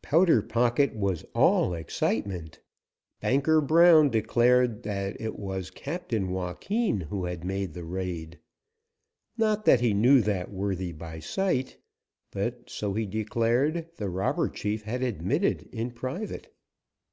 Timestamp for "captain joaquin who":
5.72-7.24